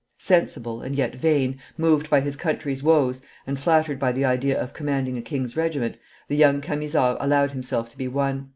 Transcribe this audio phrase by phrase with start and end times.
[0.17, 4.73] Sensible, and yet vain, moved by his country's woes, and flattered by the idea of
[4.73, 5.95] commanding a king's regiment,
[6.27, 8.49] the young Camisard allowed himself to be won.